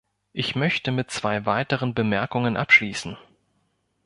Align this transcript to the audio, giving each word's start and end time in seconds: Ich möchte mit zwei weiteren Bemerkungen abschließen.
Ich 0.33 0.55
möchte 0.55 0.91
mit 0.91 1.11
zwei 1.11 1.45
weiteren 1.45 1.93
Bemerkungen 1.93 2.57
abschließen. 2.57 3.17